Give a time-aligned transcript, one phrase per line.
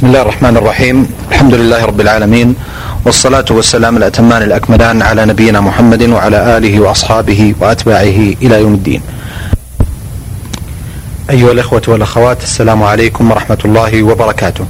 [0.00, 2.54] بسم الله الرحمن الرحيم الحمد لله رب العالمين
[3.04, 9.02] والصلاة والسلام الأتمان الأكملان على نبينا محمد وعلى آله وأصحابه وأتباعه إلى يوم الدين
[11.30, 14.64] أيها الإخوة والأخوات السلام عليكم ورحمة الله وبركاته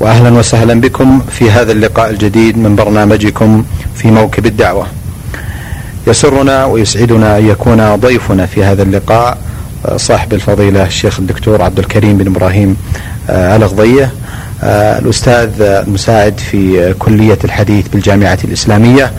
[0.00, 3.64] وأهلا وسهلا بكم في هذا اللقاء الجديد من برنامجكم
[3.94, 4.86] في موكب الدعوة
[6.06, 9.38] يسرنا ويسعدنا أن يكون ضيفنا في هذا اللقاء
[9.96, 12.76] صاحب الفضيلة الشيخ الدكتور عبد الكريم بن إبراهيم
[13.30, 14.12] الأغضية
[14.62, 19.12] الأستاذ المساعد في كلية الحديث بالجامعة الإسلامية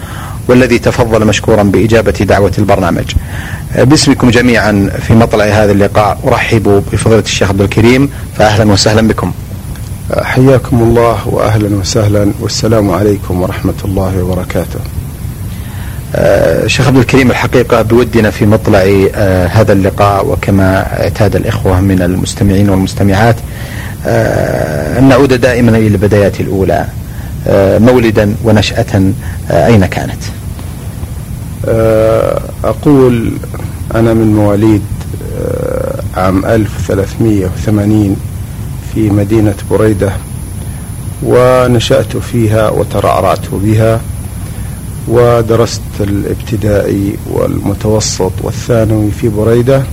[0.48, 3.06] والذي تفضل مشكورا بإجابة دعوة البرنامج.
[3.76, 9.32] آه، باسمكم جميعا في مطلع هذا اللقاء أرحب بفضيلة الشيخ عبد الكريم فأهلا وسهلا بكم.
[10.22, 14.80] حياكم الله وأهلا وسهلا والسلام عليكم ورحمة الله وبركاته.
[16.16, 18.80] آه، شيخ عبد الكريم الحقيقة بودنا في مطلع
[19.52, 26.86] هذا اللقاء وكما اعتاد الإخوة من المستمعين والمستمعات آه، أن نعود دائما إلى البدايات الأولى
[27.48, 29.14] آه، مولدا ونشأة
[29.52, 30.22] آه، أين كانت؟
[32.64, 33.34] أقول
[33.96, 34.82] أنا من مواليد
[36.18, 38.16] عام 1380
[38.94, 40.12] في مدينة بريدة
[41.24, 44.02] ونشأت فيها وترعرعت بها
[45.08, 49.84] ودرست الابتدائي والمتوسط والثانوي في بريدة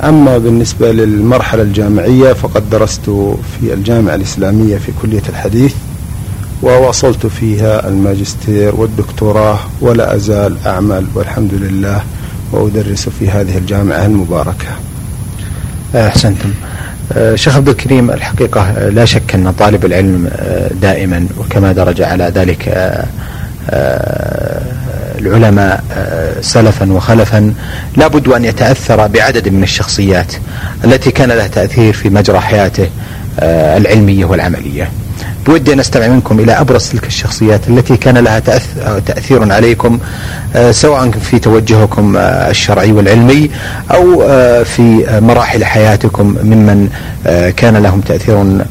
[0.00, 3.04] أما بالنسبة للمرحلة الجامعية فقد درست
[3.60, 5.74] في الجامعة الإسلامية في كلية الحديث
[6.62, 12.02] وواصلت فيها الماجستير والدكتوراه ولا أزال أعمل والحمد لله
[12.52, 14.68] وأدرس في هذه الجامعة المباركة.
[15.94, 16.50] أحسنتم.
[17.12, 22.24] آه، شيخ عبد الكريم الحقيقة لا شك أن طالب العلم آه، دائما وكما درج على
[22.24, 23.06] ذلك آه،
[25.22, 27.54] العلماء آه، سلفا وخلفا
[27.96, 30.32] لابد أن يتأثر بعدد من الشخصيات
[30.84, 32.88] التي كان لها تأثير في مجرى حياته
[33.40, 34.90] آه، العلمية والعملية.
[35.46, 38.38] بودي أن أستمع منكم إلى أبرز تلك الشخصيات التي كان لها
[39.06, 39.98] تأثير عليكم
[40.56, 43.50] آه، سواء في توجهكم الشرعي والعلمي
[43.90, 44.18] أو
[44.64, 46.88] في مراحل حياتكم ممن
[47.56, 48.64] كان لهم تأثير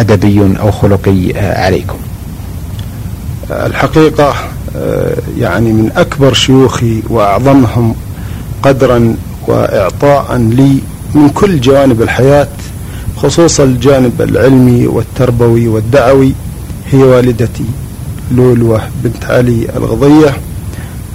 [0.00, 1.96] أدبي أو خلقي عليكم.
[3.50, 4.55] الحقيقة آه،
[5.38, 7.94] يعني من أكبر شيوخي وأعظمهم
[8.62, 9.16] قدرا
[9.48, 10.78] وإعطاء لي
[11.14, 12.48] من كل جوانب الحياة
[13.16, 16.32] خصوصا الجانب العلمي والتربوي والدعوي
[16.92, 17.64] هي والدتي
[18.32, 20.36] لولوة بنت علي الغضية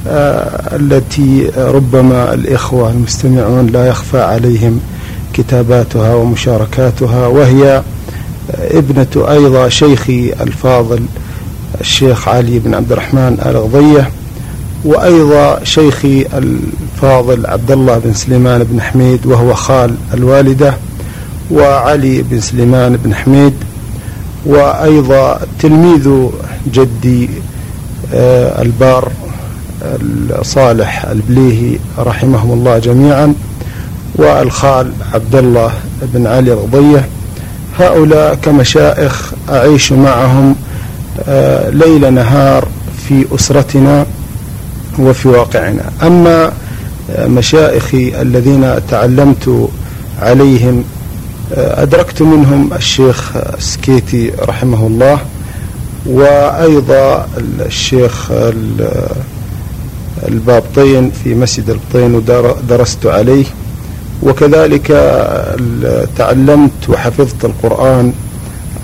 [0.08, 4.80] آه، التي ربما الإخوة المستمعون لا يخفى عليهم
[5.34, 7.84] كتاباتها ومشاركاتها وهي
[8.54, 11.04] ابنة أيضا شيخي الفاضل
[11.82, 14.10] الشيخ علي بن عبد الرحمن آل غضية
[14.86, 20.74] وأيضا شيخي الفاضل عبد الله بن سليمان بن حميد وهو خال الوالدة
[21.52, 23.54] وعلي بن سليمان بن حميد
[24.46, 26.10] وأيضا تلميذ
[26.74, 27.30] جدي
[28.14, 29.12] آه، البار
[30.42, 33.34] صالح البليهي رحمهم الله جميعا
[34.16, 35.72] والخال عبد الله
[36.02, 37.08] بن علي الغضية.
[37.80, 40.56] هؤلاء كمشائخ أعيش معهم
[41.70, 42.68] ليل نهار
[43.08, 44.06] في أسرتنا
[45.00, 45.84] وفي واقعنا.
[46.04, 46.52] أما
[47.12, 49.70] آه، مشائخي الذين تعلمت
[50.20, 50.84] عليهم
[51.54, 55.20] آه، أدركت منهم الشيخ سكيتي رحمه الله
[56.06, 57.28] وأيضا
[57.66, 58.32] الشيخ
[60.28, 63.46] البابطين في مسجد البطين ودرست عليه.
[64.24, 64.88] وكذلك
[66.18, 68.14] تعلمت وحفظت القرآن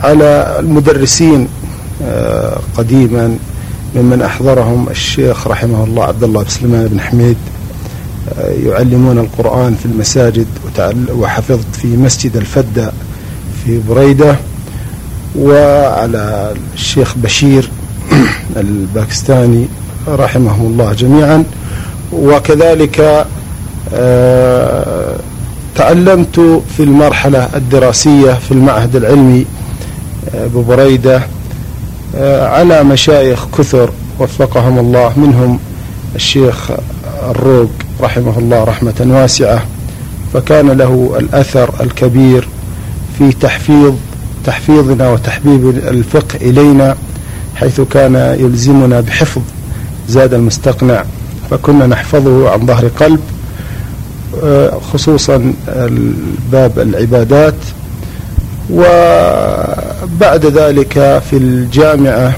[0.04, 1.48] على المدرسين
[2.78, 3.38] قديما
[3.96, 7.38] ممن أحضرهم الشيخ رحمه الله عبد الله بن سليمان بن حميد
[8.40, 10.48] آه، يعلمون القرآن في المساجد
[11.12, 12.92] وحفظت في مسجد الفدة
[13.66, 14.36] في بريدة
[15.40, 17.70] وعلى الشيخ بشير
[18.58, 19.66] الباكستاني
[20.08, 21.44] رحمهم الله جميعا.
[22.14, 23.26] وكذلك
[23.94, 25.16] آه،
[25.76, 26.40] تعلمت
[26.78, 29.46] في المرحلة الدراسية في المعهد العلمي
[30.36, 31.37] آه، ببريدة آه،
[32.16, 33.90] على مشايخ كثر
[34.20, 35.60] وفقهم الله منهم
[36.16, 36.72] الشيخ
[37.30, 37.70] الروق
[38.02, 39.66] رحمه الله رحمة واسعة
[40.34, 42.48] فكان له الأثر الكبير
[43.18, 43.94] في تحفيظ
[44.46, 46.96] تحفيظنا وتحبيب الفقه إلينا
[47.56, 49.42] حيث كان يلزمنا بحفظ
[50.10, 51.04] زاد المستقنع
[51.52, 53.20] فكنا نحفظه عن ظهر قلب
[54.44, 55.54] آه، خصوصا
[56.52, 57.54] باب العبادات
[60.16, 62.34] وبعد ذلك في الجامعة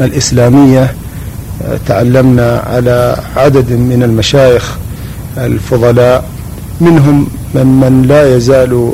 [0.00, 0.94] الإسلامية
[1.62, 4.76] آه، تعلمنا على عدد من المشايخ
[5.38, 6.24] الفضلاء
[6.80, 8.92] منهم ممن لا يزال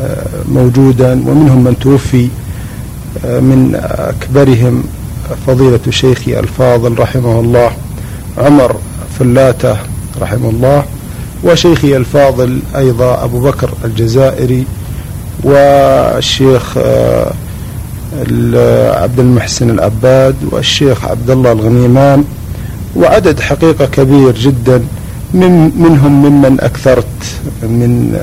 [0.00, 2.28] آه، موجودا ومنهم من توفي
[3.24, 4.84] من أكبرهم
[5.46, 7.70] فضيلة شيخي الفاضل رحمه الله
[8.38, 8.76] عمر
[9.18, 9.76] فلاتة
[10.20, 10.84] رحمه الله
[11.44, 14.64] وشيخي الفاضل أيضا أبو بكر الجزائري
[15.44, 16.78] والشيخ
[19.02, 22.24] عبد المحسن العباد والشيخ عبد الله الغنيمان.
[22.96, 24.82] وعدد حقيقة كبير جدا
[25.34, 27.04] من منهم ممن أكثرت
[27.62, 28.18] من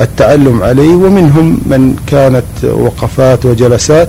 [0.00, 4.08] التعلم عليه ومنهم من كانت وقفات وجلسات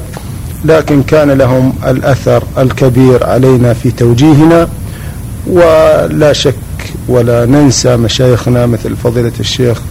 [0.66, 4.68] لكن كان لهم الأثر الكبير علينا في توجيهنا.
[5.52, 6.56] ولا شك
[7.08, 9.82] ولا ننسى مشايخنا مثل فضيلة الشيخ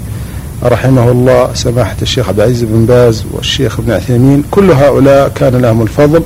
[0.65, 5.83] رحمه الله سماحة الشيخ عبد العزيز بن باز والشيخ ابن عثيمين كل هؤلاء كان لهم
[5.83, 6.23] الفضل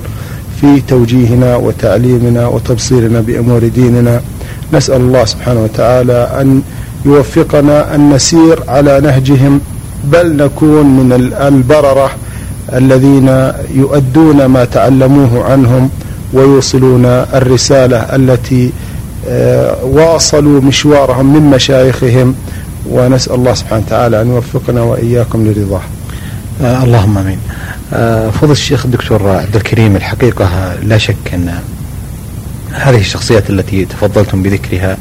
[0.61, 4.21] في توجيهنا وتعليمنا وتبصيرنا بأمور ديننا.
[4.73, 6.63] نسأل الله سبحانه وتعالى أن
[7.05, 9.61] يوفقنا أن نسير على نهجهم.
[10.05, 12.11] بل نكون من البررة
[12.73, 15.91] الذين يؤدون ما تعلموه عنهم
[16.33, 18.71] ويوصلون الرسالة التي
[19.29, 22.35] آه، واصلوا مشوارهم من مشايخهم.
[22.87, 25.81] ونسأل الله سبحانه وتعالى أن يوفقنا وإياكم لرضاه
[26.63, 27.39] آه اللهم آمين.
[27.93, 31.59] آه فضل الشيخ الدكتور عبد الكريم الحقيقة لا شك أن
[32.73, 34.97] هذه الشخصيات التي تفضلتم بذكرها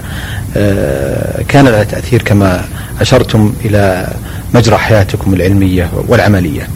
[0.58, 2.66] آه كان لها تأثير كما
[3.02, 4.08] أشرتم إلى
[4.54, 6.68] مجرى حياتكم العلمية والعملية.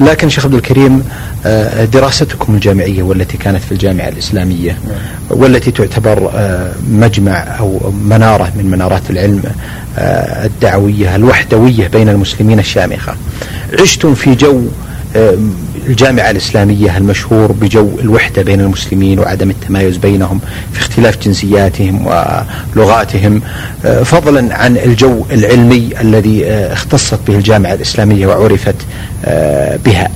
[0.00, 1.04] لكن شيخ عبد الكريم
[1.46, 4.78] آه، دراستكم الجامعية والتي كانت في الجامعة الإسلامية
[5.30, 9.42] والتي تعتبر آه، مجمع أو منارة من منارات العلم
[9.98, 13.14] آه، الدعوية الوحدوية بين المسلمين الشامخة.
[13.80, 14.62] عشتم في جو
[15.86, 20.40] الجامعة الإسلامية المشهور بجو الوحدة بين المسلمين وعدم التمايز بينهم
[20.72, 22.06] في اختلاف جنسياتهم
[22.76, 23.42] ولغاتهم.
[24.04, 28.74] فضلا عن الجو العلمي الذي اختصت به الجامعة الإسلامية وعرفت
[29.84, 30.08] بها.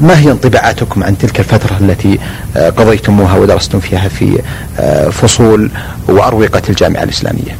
[0.00, 2.18] ما هي انطباعاتكم عن تلك الفترة التي
[2.56, 4.38] قضيتموها ودرستم فيها في
[5.12, 5.70] فصول
[6.08, 7.56] وأروقة الجامعة الإسلامية؟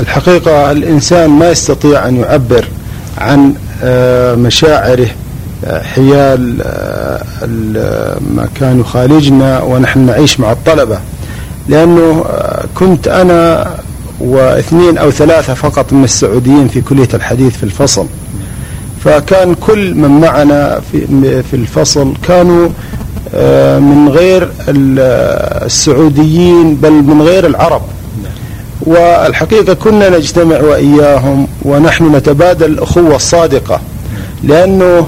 [0.00, 2.68] الحقيقة الإنسان ما يستطيع أن يعبر
[3.18, 3.54] عن
[4.42, 5.08] مشاعره
[5.66, 6.56] حيال
[8.34, 10.98] ما كان يخالجنا ونحن نعيش مع الطلبة.
[11.68, 12.24] لأنه
[12.74, 13.70] كنت أنا
[14.20, 18.06] واثنين أو ثلاثة فقط من السعوديين في كلية الحديث في الفصل.
[19.04, 22.68] فكان كل من معنا في في الفصل كانوا
[23.80, 24.50] من غير
[25.66, 27.82] السعوديين بل من غير العرب.
[28.80, 33.80] والحقيقة كنا نجتمع وإياهم ونحن نتبادل الأخوة الصادقة.
[34.44, 35.06] لأنه آه،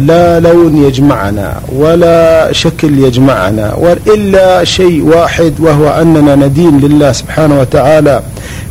[0.00, 8.22] لا لون يجمعنا ولا شكل يجمعنا إلا شيء واحد وهو أننا ندين لله سبحانه وتعالى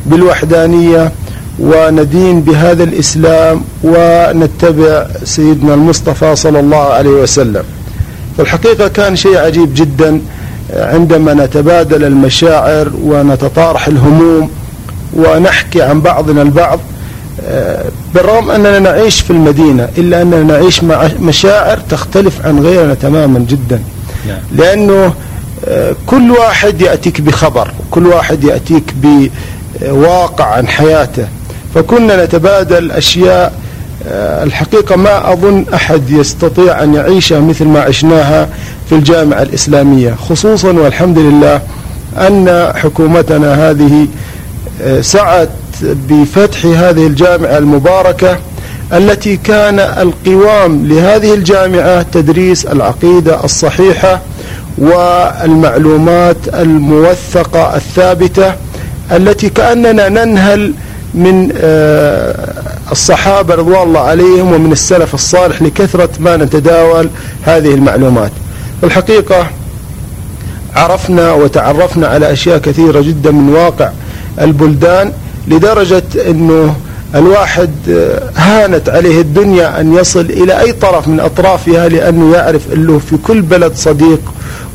[0.06, 1.12] بالوحدانية
[1.60, 7.64] وندين بهذا الإسلام ونتبع سيدنا المصطفى صلى الله عليه وسلم.
[8.38, 10.22] فالحقيقة كان شيء عجيب جدا
[10.76, 14.50] عندما نتبادل المشاعر ونتطارح الهموم
[15.14, 16.80] ونحكي عن بعضنا البعض
[18.16, 23.82] بالرغم أننا نعيش في المدينة إلا أننا نعيش مع مشاعر تختلف عن غيرنا تماما جدا.
[24.28, 24.38] نعم.
[24.52, 25.14] لأنه
[25.68, 28.94] آه، كل واحد يأتيك بخبر كل واحد يأتيك
[29.82, 31.28] بواقع عن حياته.
[31.76, 33.54] فكنا نتبادل أشياء
[34.08, 38.50] آه، الحقيقة ما أظن أحد يستطيع أن يعيشها مثل ما عشناها
[38.90, 40.16] في الجامعة الإسلامية.
[40.30, 41.62] خصوصا والحمد لله
[42.18, 44.08] أن حكومتنا هذه
[44.82, 45.50] آه، سعت
[45.84, 48.38] بفتح هذه الجامعة المباركة
[48.94, 54.22] التي كان القوام لهذه الجامعة تدريس العقيدة الصحيحة
[54.78, 58.54] والمعلومات الموثقة الثابتة
[59.12, 60.74] التي كأننا ننهل
[61.14, 62.36] من آه،
[62.92, 67.10] الصحابة رضوان الله عليهم ومن السلف الصالح لكثرة ما نتداول
[67.44, 68.32] هذه المعلومات.
[68.84, 69.48] الحقيقة
[70.76, 73.90] عرفنا وتعرفنا على أشياء كثيرة جدا من واقع
[74.42, 75.12] البلدان
[75.50, 76.76] لدرجة أنه
[77.16, 83.00] الواحد آه، هانت عليه الدنيا أن يصل إلى أي طرف من أطرافها لأنه يعرف أنه
[83.00, 84.20] في كل بلد صديق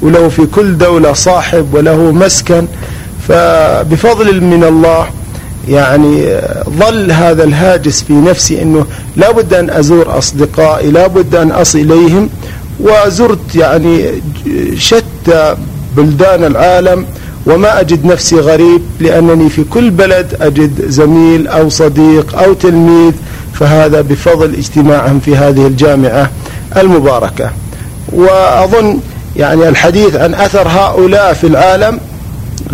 [0.03, 2.67] وله في كل دولة صاحب وله مسكن.
[3.29, 5.07] فبفضل من الله
[5.69, 11.79] يعني آه، ظل هذا الهاجس في نفسي أنه لابد أن أزور أصدقائي لابد أن أصل
[11.79, 12.29] إليهم.
[12.81, 14.23] وزرت يعني
[14.79, 15.57] شتى
[15.97, 17.07] بلدان العالم.
[17.47, 23.13] وما أجد نفسي غريب لأنني في كل بلد أجد زميل أو صديق أو تلميذ
[23.53, 26.31] فهذا بفضل اجتماعهم في هذه الجامعة
[26.77, 27.51] المباركة.
[28.13, 29.01] وأظن
[29.37, 32.01] يعني الحديث عن أثر هؤلاء في العالم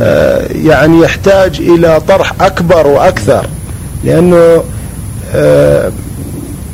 [0.00, 3.46] آه، يعني يحتاج إلى طرح أكبر وأكثر
[4.04, 4.62] لأنه
[5.34, 5.92] آه،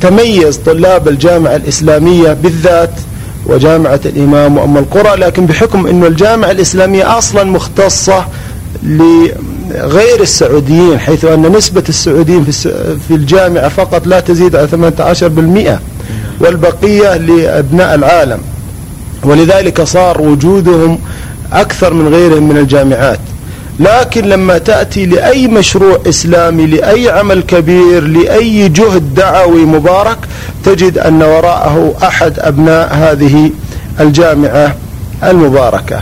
[0.00, 2.91] تميز طلاب الجامعة الإسلامية بالذات
[3.47, 8.26] وجامعة الإمام وأم القرى لكن بحكم أن الجامعة الإسلامية أصلا مختصة
[8.83, 12.45] لغير السعوديين حيث أن نسبة السعوديين
[13.09, 15.81] في الجامعة فقط لا تزيد على 18%
[16.41, 18.38] والبقية لأبناء العالم.
[19.23, 20.99] ولذلك صار وجودهم
[21.53, 23.19] أكثر من غيرهم من الجامعات.
[23.80, 30.18] لكن لما تأتي لأي مشروع إسلامي لأي عمل كبير لأي جهد دعوي مبارك
[30.64, 33.50] تجد أن وراءه أحد أبناء هذه
[34.00, 34.75] الجامعة
[35.25, 36.00] المباركة.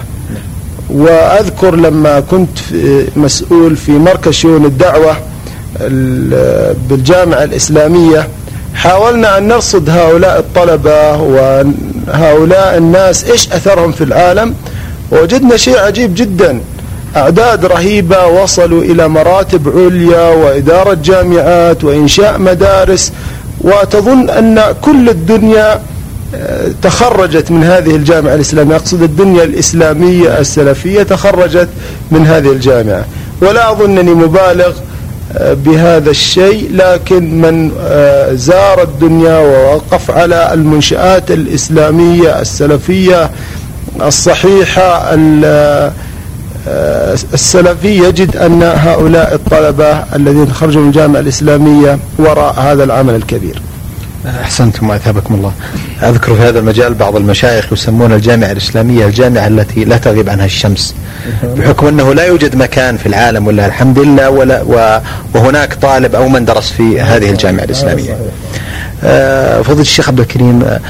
[0.90, 2.58] وأذكر لما كنت
[3.16, 5.16] مسؤول في مركز شؤون الدعوة
[6.88, 8.28] بالجامعة الإسلامية
[8.74, 14.54] حاولنا أن نرصد هؤلاء الطلبة وهؤلاء الناس إيش أثرهم في العالم
[15.12, 16.60] ووجدنا شيء عجيب جدا.
[17.16, 23.12] أعداد رهيبة وصلوا إلى مراتب عليا وإدارة جامعات وإنشاء مدارس
[23.60, 25.80] وتظن أن كل الدنيا
[26.34, 28.76] آه، تخرجت من هذه الجامعة الإسلامية.
[28.76, 31.68] أقصد الدنيا الإسلامية السلفية تخرجت
[32.10, 33.04] من هذه الجامعة.
[33.42, 34.72] ولا أظنني مبالغ
[35.36, 43.30] آه، بهذا الشيء لكن من آه، زار الدنيا ووقف على المنشآت الإسلامية السلفية
[44.02, 45.14] الصحيحة
[46.66, 53.62] السلفي يجد أن هؤلاء الطلبة الذين خرجوا من الجامعة الإسلامية وراء هذا العمل الكبير.
[54.42, 55.52] أحسنتم وأثابكم الله.
[56.02, 60.94] أذكر في هذا المجال بعض المشايخ يسمون الجامعة الإسلامية الجامعة التي لا تغيب عنها الشمس
[61.44, 64.62] بحكم أنه لا يوجد مكان في العالم ولا الحمد لله ولا
[65.34, 68.12] وهناك طالب أو من درس في هذه الجامعة الإسلامية.
[68.12, 68.16] آه،
[69.62, 70.80] فضيلة الشيخ عبد الكريم آه،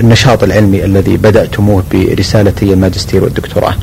[0.00, 3.74] النشاط العلمي الذي بدأتموه برسالتي الماجستير والدكتوراه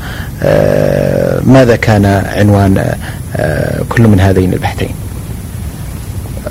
[0.43, 2.96] آه، ماذا كان عنوان
[3.89, 4.89] كل من هذين البحثين؟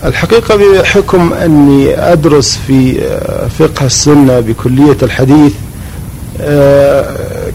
[0.04, 3.00] الحقيقة بحكم أني أدرس في
[3.58, 5.52] فقه السنة بكلية الحديث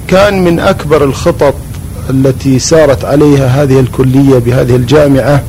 [0.07, 1.55] كان من أكبر الخطط
[2.09, 5.43] التي سارت عليها هذه الكلية بهذه الجامعة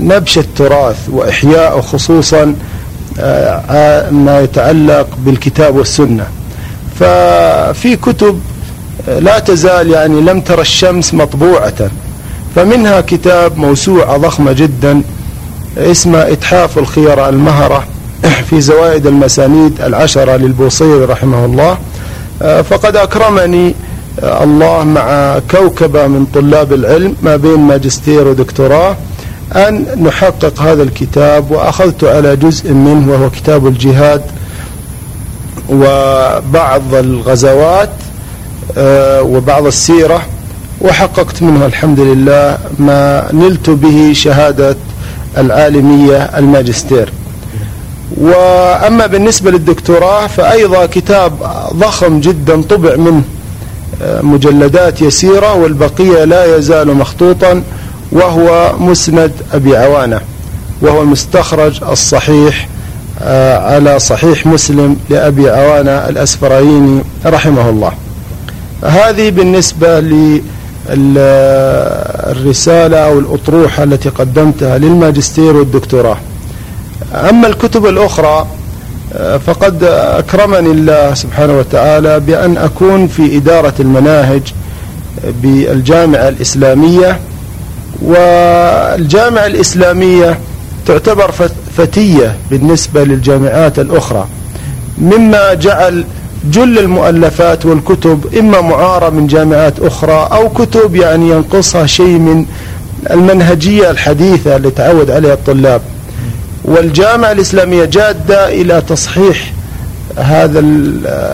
[0.00, 2.54] نبش التراث وإحياء خصوصا
[3.20, 6.26] آه، ما يتعلق بالكتاب والسنة.
[7.00, 8.40] ففي كتب
[9.08, 11.90] آه، لا تزال يعني لم ترى الشمس مطبوعة.
[12.56, 15.02] فمنها كتاب موسوعة ضخمة جدا
[15.76, 17.84] اسمه إتحاف الخير المهرة
[18.50, 21.78] في زوائد المسانيد العشرة للبوصيري رحمه الله.
[22.42, 23.74] آه، فقد أكرمني
[24.22, 28.96] الله مع كوكبة من طلاب العلم ما بين ماجستير ودكتوراه.
[29.56, 34.22] أن نحقق هذا الكتاب وأخذت على جزء منه وهو كتاب الجهاد
[35.70, 37.90] وبعض الغزوات
[38.78, 40.22] آه، وبعض السيرة
[40.80, 44.76] وحققت منه الحمد لله ما نلت به شهادة
[45.38, 47.12] العالمية الماجستير.
[48.20, 51.32] وأما بالنسبة للدكتوراه فأيضا كتاب
[51.74, 53.22] ضخم جدا طبع منه
[54.02, 57.62] آه، مجلدات يسيرة والبقية لا يزال مخطوطا.
[58.12, 60.20] وهو مسند أبي عوانة
[60.82, 62.68] وهو المستخرج الصحيح
[63.22, 67.92] آه، على صحيح مسلم لأبي عوانة الأسفرايني رحمه الله.
[68.84, 70.00] هذه بالنسبة
[70.90, 76.16] للرسالة أو الأطروحة التي قدمتها للماجستير والدكتوراه.
[77.14, 78.46] أما الكتب الأخرى
[79.14, 84.42] آه، فقد أكرمني الله سبحانه وتعالى بأن أكون في إدارة المناهج
[85.42, 87.18] بالجامعة الإسلامية
[88.04, 90.38] والجامعة الإسلامية
[90.86, 91.30] تعتبر
[91.76, 94.26] فتية بالنسبة للجامعات الأخرى.
[94.98, 96.04] مما جعل
[96.50, 102.46] جل المؤلفات والكتب إما معارة من جامعات أخرى أو كتب يعني ينقصها شيء من
[103.10, 105.80] المنهجية الحديثة اللي تعود عليها الطلاب.
[106.64, 109.52] والجامعة الإسلامية جادة إلى تصحيح
[110.16, 110.58] هذا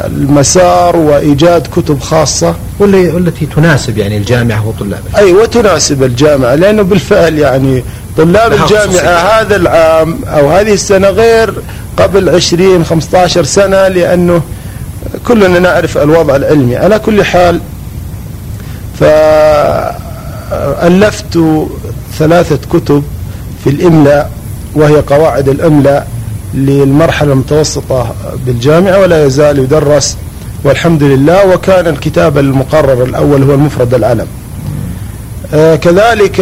[0.06, 2.54] المسار وإيجاد كتب خاصة.
[2.80, 7.84] والتي تناسب يعني الجامعة وطلابها أي وتناسب الجامعة لأنه بالفعل يعني
[8.16, 11.54] طلاب الجامعة هذا العام أو هذه السنة غير
[11.96, 14.42] قبل 20 15 سنة لأنه
[15.26, 16.76] كلنا نعرف الوضع العلمي.
[16.76, 17.60] على كل حال
[20.60, 21.38] فألفت
[22.18, 23.02] ثلاثة كتب
[23.64, 24.30] في الإملاء
[24.74, 26.06] وهي قواعد الإملاء.
[26.54, 28.14] للمرحلة المتوسطة
[28.46, 30.16] بالجامعة ولا يزال يدرس
[30.64, 34.26] والحمد لله وكان الكتاب المقرر الأول هو المفرد العلم
[35.54, 36.40] آه كذلك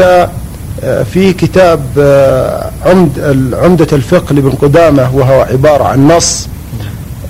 [0.84, 6.48] آه في كتاب آه عمد عمدة الفقه لابن قدامة وهو عبارة عن نص.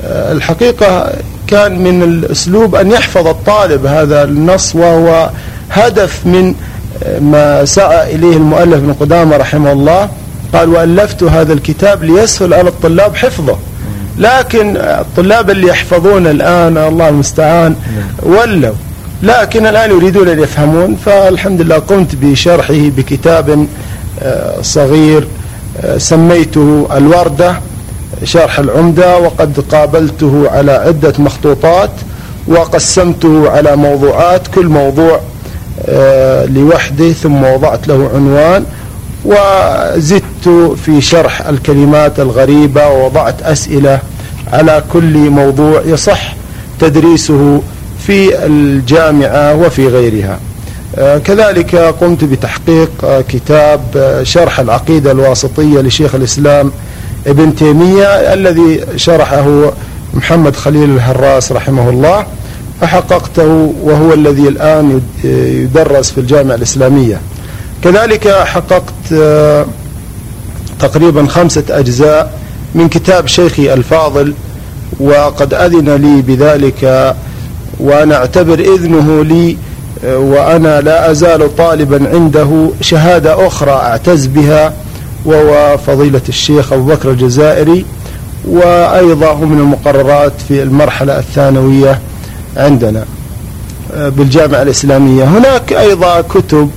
[0.04, 1.12] الحقيقة
[1.46, 5.30] كان من الأسلوب أن يحفظ الطالب هذا النص وهو
[5.70, 6.54] هدف من
[7.20, 10.08] ما سعى إليه المؤلف ابن قدامة رحمه الله.
[10.52, 13.56] قال وألفت هذا الكتاب ليسهل على الطلاب حفظه.
[14.18, 17.76] لكن الطلاب اللي يحفظون الآن الله المستعان
[18.22, 18.74] ولوا.
[19.22, 23.66] لكن الآن يريدون أن يفهمون فالحمد لله قمت بشرحه بكتاب
[24.22, 25.26] آه، صغير
[25.84, 27.56] آه، سميته الوردة
[28.24, 31.90] شرح العمدة وقد قابلته على عدة مخطوطات
[32.48, 35.20] وقسمته على موضوعات كل موضوع
[35.88, 38.64] آه، لوحده ثم وضعت له عنوان.
[39.26, 43.98] وزدت في شرح الكلمات الغريبة ووضعت أسئلة
[44.52, 46.34] على كل موضوع يصح
[46.80, 47.62] تدريسه
[48.06, 50.38] في الجامعة وفي غيرها.
[50.98, 53.80] آه، كذلك قمت بتحقيق آه، كتاب
[54.22, 56.72] شرح العقيدة الواسطية لشيخ الإسلام
[57.26, 59.72] ابن تيمية الذي شرحه
[60.14, 62.26] محمد خليل الهراس رحمه الله.
[62.80, 67.20] فحققته وهو الذي الآن يدرس في الجامعة الإسلامية.
[67.84, 69.66] كذلك حققت آه،
[70.80, 72.38] تقريبا خمسة أجزاء
[72.74, 74.34] من كتاب شيخي الفاضل
[75.00, 77.14] وقد أذن لي بذلك
[77.80, 79.56] وأنا أعتبر إذنه لي
[80.04, 84.72] آه، وأنا لا أزال طالبا عنده شهادة أخرى أعتز بها
[85.24, 87.84] وهو فضيلة الشيخ أبو بكر الجزائري
[88.48, 92.00] وأيضا هو من المقررات في المرحلة الثانوية
[92.56, 93.04] عندنا
[93.94, 95.24] آه، بالجامعة الإسلامية.
[95.24, 96.70] هناك أيضا كتب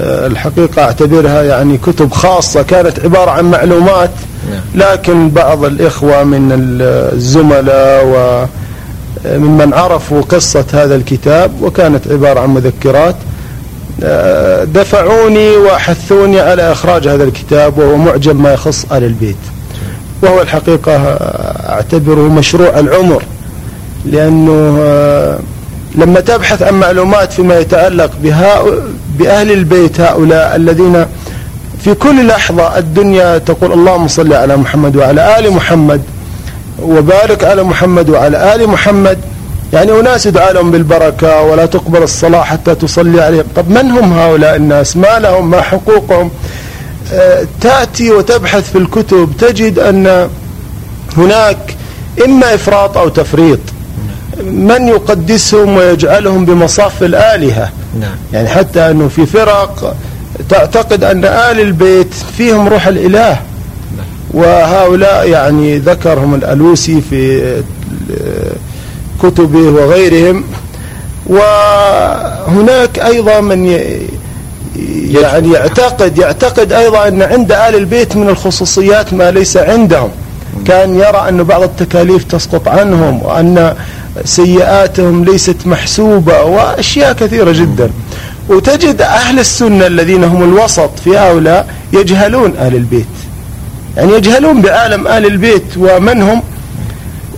[0.00, 4.10] الحقيقة أعتبرها يعني كتب خاصة كانت عبارة عن معلومات
[4.50, 4.60] نعم.
[4.74, 6.48] لكن بعض الإخوة من
[6.80, 8.48] الزملاء ومن
[9.26, 13.16] آه، من عرفوا قصة هذا الكتاب وكانت عبارة عن مذكرات
[14.64, 19.36] دفعوني وحثوني على إخراج هذا الكتاب وهو معجم ما يخص آل البيت
[20.22, 20.92] وهو الحقيقة
[21.68, 23.22] أعتبره مشروع العمر
[24.04, 25.38] لأنه آه،
[25.94, 28.62] لما تبحث عن معلومات فيما يتعلق بها
[29.18, 31.06] بأهل البيت هؤلاء الذين
[31.84, 36.02] في كل لحظة الدنيا تقول اللهم صل على محمد وعلى آل محمد
[36.82, 39.18] وبارك على محمد وعلى آل محمد.
[39.72, 43.44] يعني أناس يدعى لهم بالبركة ولا تقبل الصلاة حتى تصلي عليهم.
[43.56, 46.30] طب من هم هؤلاء الناس؟ ما لهم؟ ما حقوقهم؟
[47.12, 50.28] آه، تأتي وتبحث في الكتب تجد أن
[51.16, 51.76] هناك
[52.24, 53.58] إما إفراط أو تفريط.
[54.44, 57.70] من يقدسهم ويجعلهم بمصاف الآلهة.
[58.00, 58.16] نعم.
[58.32, 59.94] يعني حتى أنه في فرق
[60.48, 63.40] تعتقد أن آل البيت فيهم روح الإله.
[63.96, 64.06] نعم.
[64.30, 67.52] وهؤلاء يعني ذكرهم الألوسي في
[69.22, 70.44] كتبه وغيرهم.
[71.26, 73.66] وهناك أيضا من
[75.10, 80.10] يعني يعتقد يعتقد أيضا أن عند آل البيت من الخصوصيات ما ليس عندهم.
[80.66, 83.74] كان يرى أن بعض التكاليف تسقط عنهم وأن
[84.24, 87.90] سيئاتهم ليست محسوبة وأشياء كثيرة جدا.
[88.48, 93.06] وتجد أهل السنة الذين هم الوسط في هؤلاء يجهلون أهل البيت.
[93.96, 96.42] يعني يجهلون بعالم أهل البيت ومن هم؟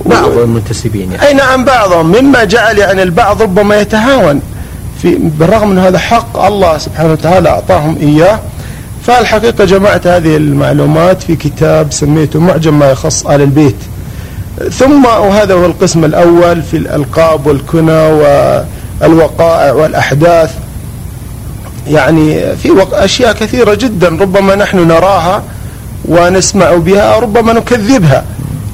[0.06, 1.12] بعض المنتسبين.
[1.12, 1.26] يعني.
[1.26, 2.06] أي نعم بعضهم.
[2.06, 4.40] مما جعل يعني البعض ربما يتهاون.
[5.02, 8.40] في بالرغم من هذا حق الله سبحانه وتعالى أعطاهم إياه.
[9.06, 13.76] فالحقيقة جمعت هذه المعلومات في كتاب سميته معجم ما يخص آل البيت
[14.68, 18.02] ثم وهذا هو القسم الأول في الألقاب والكنى
[19.02, 20.54] والوقائع والأحداث.
[21.88, 25.42] يعني في أشياء كثيرة جدا ربما نحن نراها
[26.04, 28.24] ونسمع بها ربما نكذبها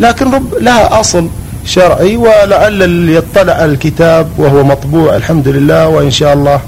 [0.01, 1.29] لكن رب لها أصل
[1.65, 6.61] شرعي ولعل يطلع الكتاب وهو مطبوع الحمد لله وإن شاء الله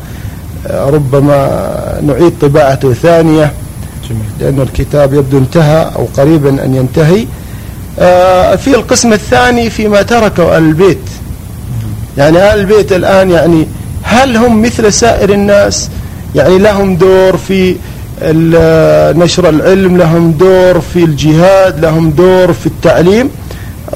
[0.71, 3.53] ربما نعيد طباعته ثانية
[4.41, 7.21] لأن الكتاب يبدو انتهى أو قريبا أن ينتهي.
[7.21, 7.27] آه،
[8.57, 10.99] في القسم الثاني فيما تركوا البيت
[12.19, 13.67] يعني أهل البيت الآن يعني
[14.03, 15.91] هل هم مثل سائر الناس؟
[16.35, 17.77] يعني لهم دور في
[19.19, 23.31] نشر العلم لهم دور في الجهاد لهم دور في التعليم.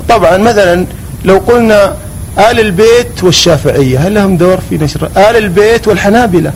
[0.09, 0.87] طبعا مثلا
[1.25, 1.97] لو قلنا
[2.39, 6.53] آل البيت والشافعية هل لهم دور في نشر آل البيت والحنابلة؟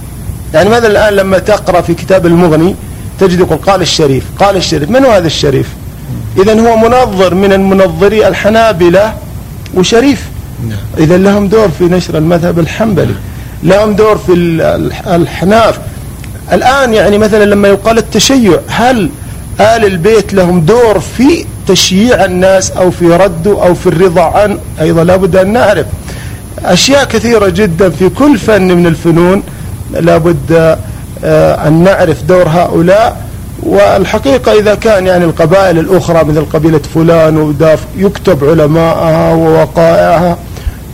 [0.54, 2.74] يعني مثلا الآن لما تقرأ في كتاب المغني
[3.20, 5.66] تجد يقول قال الشريف قال الشريف من هو هذا الشريف؟
[6.38, 9.14] إذا هو منظر من المنظري الحنابلة
[9.74, 10.24] وشريف.
[10.68, 10.78] نعم.
[10.98, 13.14] إذا لهم دور في نشر المذهب الحنبلي.
[13.62, 14.32] لهم دور في
[15.06, 15.78] الحناف.
[16.52, 19.10] الآن يعني مثلا لما يقال التشيع هل
[19.60, 25.04] آل البيت لهم دور في تشييع الناس أو في رده أو في الرضا عنه أيضا
[25.04, 25.86] لابد أن نعرف.
[26.64, 29.42] أشياء كثيرة جدا في كل فن من الفنون.
[29.92, 30.76] لابد
[31.24, 33.26] آه، أن نعرف دور هؤلاء.
[33.66, 40.38] والحقيقة إذا كان يعني القبائل الأخرى مثل قبيلة فلان وداف يكتب علماءها ووقائعها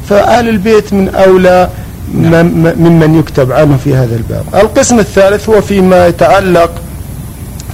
[0.09, 1.69] فأهل البيت من أولى
[2.15, 2.47] نعم.
[2.79, 6.71] ممن يكتب عنه في هذا الباب القسم الثالث هو فيما يتعلق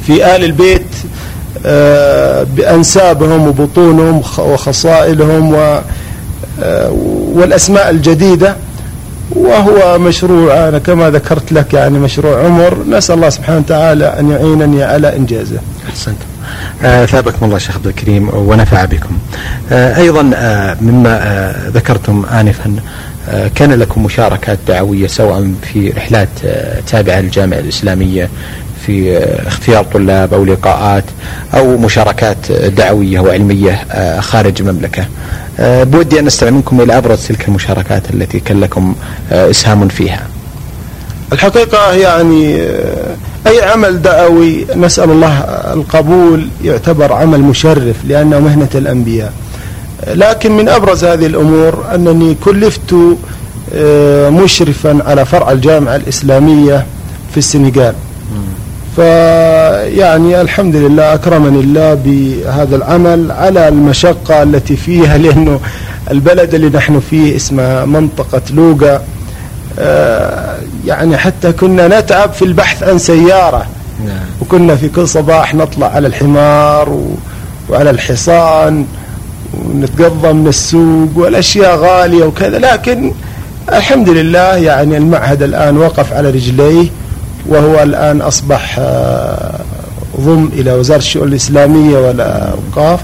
[0.07, 0.87] في آل البيت
[1.67, 6.91] آه، بأنسابهم وبطونهم وخصائلهم آه،
[7.33, 8.57] والأسماء الجديدة
[9.31, 12.79] وهو مشروع أنا كما ذكرت لك يعني مشروع عمر.
[12.91, 15.59] نسأل الله سبحانه وتعالى أن يعينني على إنجازه.
[15.89, 16.27] أحسنتم
[16.85, 19.19] آه ثابكم الله شيخ عبد الكريم ونفع بكم.
[19.73, 22.77] آه أيضا آه مما ذكرتم آنفا
[23.55, 26.29] كان لكم مشاركات دعوية سواء في رحلات
[26.87, 28.29] تابعة للجامعة الإسلامية
[28.87, 31.05] في اختيار طلاب أو لقاءات
[31.55, 33.85] أو مشاركات دعوية وعلمية
[34.21, 35.05] خارج المملكة.
[35.61, 38.95] بودي أن أستمع منكم إلى أبرز تلك المشاركات التي كان لكم
[39.33, 40.27] آه إسهام فيها.
[41.33, 43.17] الحقيقة يعني آه،
[43.47, 45.39] أي عمل دعوي نسأل الله
[45.75, 49.33] القبول يعتبر عمل مشرف لأنه مهنة الأنبياء.
[50.07, 52.95] لكن من أبرز هذه الأمور أنني كلفت
[54.43, 56.87] مشرفا على فرع الجامعة الإسلامية
[57.33, 57.95] في السنغال.
[58.99, 65.61] فيعني الحمد لله أكرمني الله بهذا العمل على المشقة التي فيها لأنه
[66.11, 69.03] البلد اللي نحن فيه اسمه منطقة لوقا
[69.79, 70.57] آه،
[70.87, 73.67] يعني حتى كنا نتعب في البحث عن سيارة.
[74.07, 74.27] نعم.
[74.41, 77.01] وكنا في كل صباح نطلع على الحمار
[77.69, 78.87] وعلى الحصان
[79.55, 82.59] ونتقضى من السوق والأشياء غالية وكذا.
[82.59, 83.13] لكن
[83.73, 86.89] الحمد لله يعني المعهد الآن وقف على رجليه.
[87.47, 89.61] وهو الآن أصبح آه،
[90.21, 93.01] ضم إلى وزارة الشؤون الإسلامية والأوقاف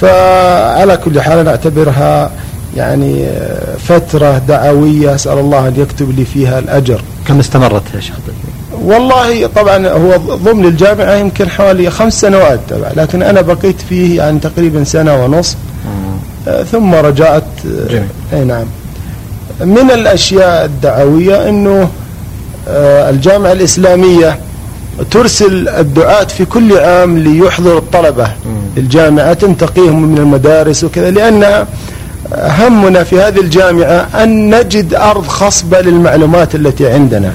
[0.00, 2.30] فعلى كل حال نعتبرها
[2.76, 5.14] يعني آه، فترة دعوية.
[5.14, 7.02] أسأل الله أن يكتب لي فيها الأجر.
[7.28, 8.14] كم استمرت يا شيخ؟
[8.82, 14.38] والله طبعا هو ضمن الجامعة يمكن حوالي خمس سنوات تبع لكن أنا بقيت فيه يعني
[14.38, 15.56] تقريبا سنة ونصف
[16.48, 18.08] آه، ثم رجعت جميل.
[18.32, 18.64] أي نعم.
[19.60, 21.88] من الأشياء الدعوية أنه
[22.68, 24.38] الجامعة الإسلامية
[25.10, 28.28] ترسل الدعاة في كل عام ليحضر الطلبة
[28.76, 31.66] الجامعة تنتقيهم من المدارس وكذا لأن
[32.34, 37.32] همنا في هذه الجامعة أن نجد أرض خصبة للمعلومات التي عندنا.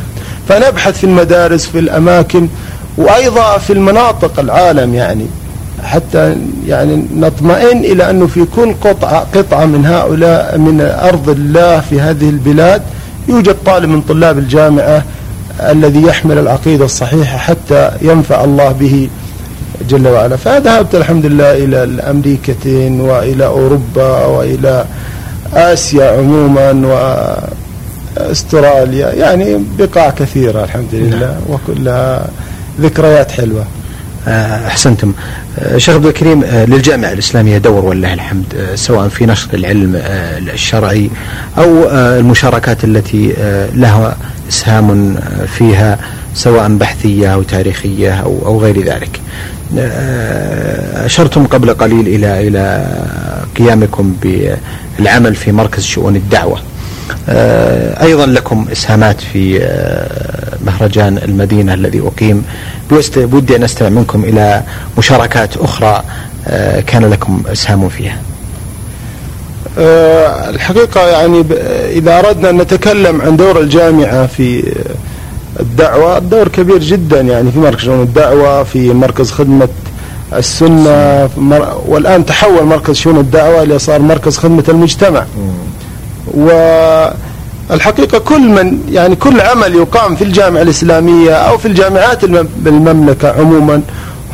[0.50, 2.48] فنبحث في المدارس في الأماكن
[2.98, 5.26] وأيضا في المناطق العالم يعني
[5.84, 6.36] حتى
[6.68, 12.30] يعني نطمئن إلى أنه في كل قطعة قطعة من هؤلاء من أرض الله في هذه
[12.30, 12.82] البلاد
[13.28, 15.04] يوجد طالب من طلاب الجامعة
[15.60, 19.10] الذي يحمل العقيدة الصحيحة حتى ينفع الله به
[19.90, 24.86] جل وعلا فذهبت الحمد لله إلى الأمريكتين وإلى أوروبا وإلى
[25.54, 26.72] آسيا عموما
[28.18, 31.42] وأستراليا يعني بقاع كثيرة الحمد لله نعم.
[31.50, 32.28] وكلها
[32.82, 33.66] ذكريات حلوة
[34.30, 35.14] أحسنتم
[35.60, 39.96] آه، شيخ عبد الكريم آه، للجامعة الإسلامية دور ولله الحمد سواء في نشر العلم
[40.54, 41.10] الشرعي
[41.58, 43.34] أو المشاركات التي
[43.76, 44.18] لها
[44.50, 45.16] إسهام
[45.58, 46.00] فيها
[46.34, 49.22] سواء بحثية أو تاريخية أو أو غير ذلك.
[51.06, 52.88] أشرتم قبل قليل إلى إلى
[53.58, 56.60] قيامكم بالعمل في مركز شؤون الدعوة.
[58.02, 59.60] أيضا لكم إسهامات في
[60.66, 62.44] مهرجان المدينة الذي أقيم.
[63.18, 64.64] بودي أن أستمع منكم إلى
[64.98, 66.04] مشاركات أخرى
[66.48, 68.18] آه، كان لكم إسهام فيها.
[69.78, 71.44] آه، الحقيقة يعني
[71.90, 74.74] إذا أردنا أن نتكلم عن دور الجامعة في
[75.60, 79.68] الدعوة الدور كبير جدا يعني في مركز الدعوة في مركز خدمة
[80.34, 81.30] السنة
[81.88, 85.20] والآن تحول مركز شؤون الدعوة إلى صار مركز خدمة المجتمع.
[85.20, 85.69] و
[87.72, 92.26] الحقيقة كل من يعني كل عمل يقام في الجامعة الإسلامية أو في الجامعات
[92.58, 93.82] بالمملكة عموما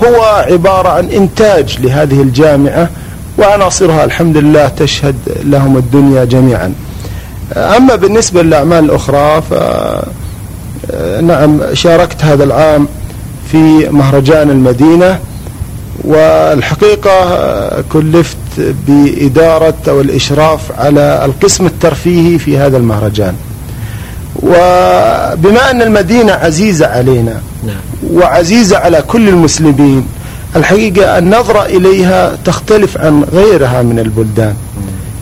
[0.03, 2.89] هو عبارة عن إنتاج لهذه الجامعة
[3.37, 6.73] وعناصرها الحمد لله تشهد لهم الدنيا جميعا.
[7.57, 9.53] أما بالنسبة للأعمال الأخرى ف
[11.21, 12.87] نعم شاركت هذا العام
[13.51, 15.19] في مهرجان المدينة
[16.03, 18.37] والحقيقة كلفت
[18.87, 23.33] بإدارة أو الإشراف على القسم الترفيهي في هذا المهرجان.
[24.43, 27.75] وبما أن المدينة عزيزة علينا نعم.
[28.13, 30.07] وعزيزة على كل المسلمين
[30.55, 34.55] الحقيقة النظرة إليها تختلف عن غيرها من البلدان.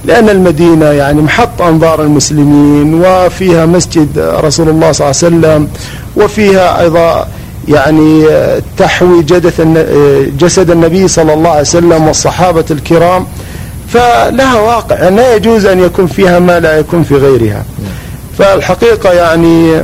[0.06, 5.68] لأن المدينة يعني محط أنظار المسلمين وفيها مسجد رسول الله صلى الله عليه وسلم
[6.16, 7.28] وفيها أيضا
[7.68, 8.26] يعني
[8.78, 9.24] تحوي
[10.40, 13.28] جسد النبي صلى الله عليه وسلم والصحابة الكرام.
[13.88, 14.96] فلها واقع.
[14.96, 17.66] يعني لا يجوز أن يكون فيها ما لا يكون في غيرها.
[18.38, 19.82] فالحقيقة يعني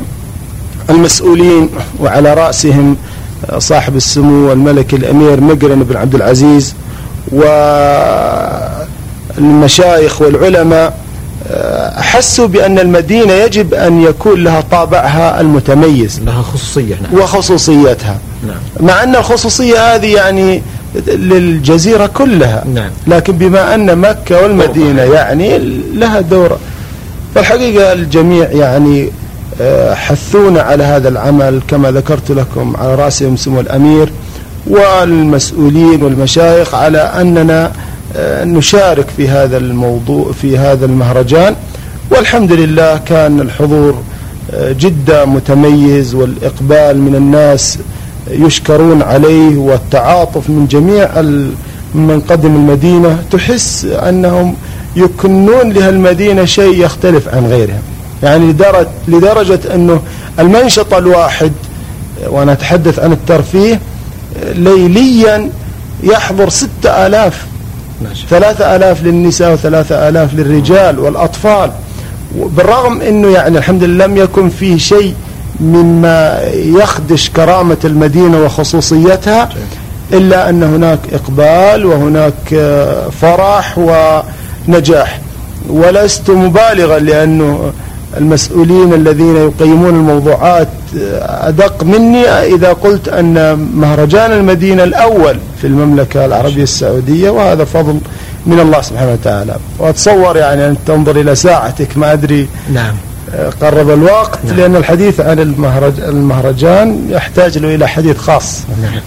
[0.89, 2.97] المسؤولين وعلى رأسهم
[3.57, 6.75] صاحب السمو الملك الأمير مقرن بن عبد العزيز
[9.37, 10.97] والمشايخ والعلماء
[11.99, 17.21] أحسوا بأن المدينة يجب أن يكون لها طابعها المتميز لها خصوصية نعم.
[17.21, 18.88] وخصوصيتها نعم.
[18.88, 20.62] مع أن الخصوصية هذه يعني
[21.07, 22.89] للجزيرة كلها نعم.
[23.07, 25.57] لكن بما أن مكة والمدينة يعني
[25.93, 26.57] لها دور
[27.35, 29.09] فالحقيقة الجميع يعني
[29.62, 34.09] آه، حثونا على هذا العمل كما ذكرت لكم على رأسهم سمو الأمير
[34.67, 37.71] والمسؤولين والمشايخ على أننا
[38.43, 41.56] نشارك في هذا الموضوع في هذا المهرجان.
[42.12, 44.02] والحمد لله كان الحضور
[44.54, 47.78] آه، جدا متميز والإقبال من الناس
[48.32, 51.22] يشكرون عليه والتعاطف من جميع
[51.93, 53.24] من قدم المدينة.
[53.32, 54.56] تحس أنهم
[54.95, 57.80] يكنون لهالمدينة شيء يختلف عن غيرها.
[58.24, 58.56] يعني
[59.08, 60.02] لدرجة أنه
[60.39, 61.52] المنشط الواحد
[62.28, 63.80] وأنا أتحدث عن الترفيه
[64.56, 65.50] ليليا
[66.04, 67.45] يحضر ستة آلاف
[68.29, 71.71] ثلاثة آلاف للنساء وثلاثة آلاف للرجال والأطفال.
[72.35, 75.13] بالرغم أنه يعني الحمد لله لم يكن فيه شيء
[75.59, 79.49] مما يخدش كرامة المدينة وخصوصيتها
[80.13, 82.55] إلا أن هناك إقبال وهناك
[83.21, 83.77] فرح
[84.67, 85.19] ونجاح.
[85.69, 87.73] ولست مبالغا لأنه
[88.19, 90.67] المسؤولين الذين يقيمون الموضوعات
[91.21, 97.99] أدق مني إذا قلت أن مهرجان المدينة الأول في المملكة العربية السعودية وهذا فضل
[98.45, 99.55] من الله سبحانه وتعالى.
[99.79, 102.47] وأتصور يعني أن تنظر إلى ساعتك ما أدري.
[102.73, 102.93] نعم.
[103.61, 104.55] قرب الوقت نعم.
[104.55, 109.01] لأن الحديث عن المهرج المهرجان يحتاج له إلى حديث خاص نعم.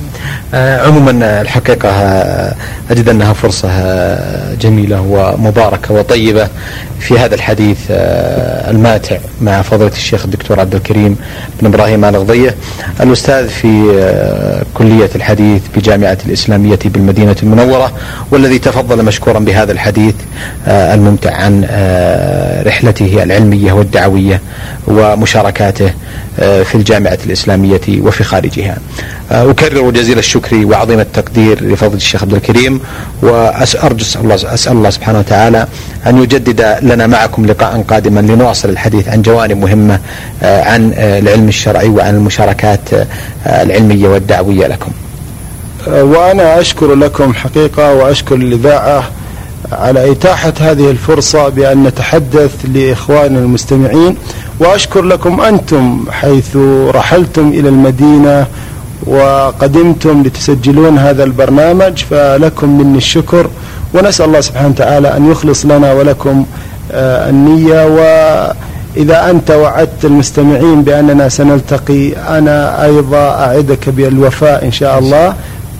[0.54, 2.54] آه عموما الحقيقة آه،
[2.90, 6.48] أجد أنها فرصة آه، جميلة ومباركة وطيبة
[7.00, 11.16] في هذا الحديث آه، الماتع مع فضيلة الشيخ الدكتور عبد الكريم
[11.60, 12.54] بن إبراهيم الغضية
[13.00, 13.72] الأستاذ في
[14.74, 17.92] كلية الحديث بجامعة الإسلامية بالمدينة المنورة
[18.30, 20.14] والذي تفضل مشكورا بهذا الحديث
[20.66, 21.64] الممتع عن
[22.66, 23.72] رحلته العلمية
[24.12, 24.40] والدعوية
[24.86, 25.90] ومشاركاته
[26.38, 28.76] في الجامعة الإسلامية وفي خارجها.
[29.30, 32.80] أكرر جزيل الشكر وعظيم التقدير لفضل الشيخ عبد الكريم
[33.22, 34.04] وأرجو
[34.44, 35.66] أسأل الله سبحانه وتعالى
[36.06, 39.98] أن يجدد لنا معكم لقاء قادما لنواصل الحديث عن جوانب مهمة
[40.42, 44.90] آه، عن آه، العلم الشرعي وعن المشاركات آه، العلمية والدعوية لكم.
[45.86, 49.04] وأنا أشكر لكم حقيقة وأشكر الإذاعة
[49.80, 54.16] على إتاحة هذه الفرصة بأن نتحدث لإخواننا المستمعين
[54.60, 56.56] وأشكر لكم أنتم حيث
[56.88, 58.46] رحلتم إلى المدينة
[59.06, 63.50] وقدمتم لتسجلون هذا البرنامج فلكم مني الشكر
[63.94, 66.44] ونسأل الله سبحانه وتعالى أن يخلص لنا ولكم
[66.92, 67.86] آه، النية.
[67.86, 75.34] وإذا أنت وعدت المستمعين بأننا سنلتقي أنا أيضا أعدك بالوفاء إن شاء الله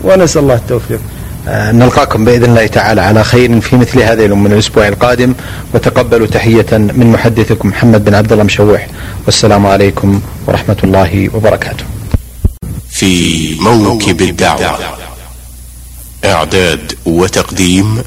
[0.05, 1.01] ونسأل الله التوفيق.
[1.47, 5.35] نلقاكم بإذن الله تعالى على خير في مثل اليوم من الأسبوع القادم
[5.75, 8.87] وتقبلوا تحية من محدثكم محمد بن عبد الله مشوح
[9.27, 11.85] والسلام عليكم ورحمة الله وبركاته.
[12.91, 14.79] في موكب الدعوة
[16.25, 18.03] إعداد وتقديم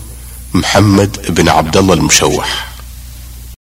[0.53, 2.74] محمد بن عبد الله المشوح